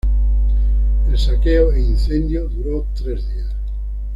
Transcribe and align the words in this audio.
El 1.07 1.15
saqueo 1.15 1.73
e 1.73 1.79
incendio 1.79 2.49
duró 2.49 2.87
tres 2.95 3.23
días. 3.31 3.53